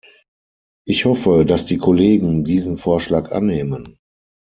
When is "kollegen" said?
1.77-2.43